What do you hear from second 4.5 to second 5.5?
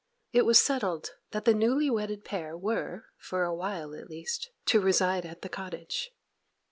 to reside at the